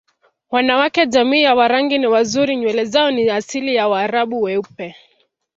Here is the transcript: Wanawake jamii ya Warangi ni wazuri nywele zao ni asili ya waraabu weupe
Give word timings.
Wanawake 0.51 1.05
jamii 1.05 1.41
ya 1.41 1.55
Warangi 1.55 1.97
ni 1.99 2.07
wazuri 2.07 2.55
nywele 2.55 2.85
zao 2.85 3.11
ni 3.11 3.29
asili 3.29 3.75
ya 3.75 3.87
waraabu 3.87 4.41
weupe 4.41 4.95